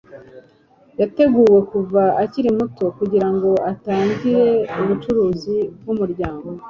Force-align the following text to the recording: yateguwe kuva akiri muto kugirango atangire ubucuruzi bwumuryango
yateguwe 0.99 1.57
kuva 1.71 2.01
akiri 2.23 2.49
muto 2.57 2.85
kugirango 2.97 3.49
atangire 3.71 4.45
ubucuruzi 4.81 5.57
bwumuryango 5.79 6.47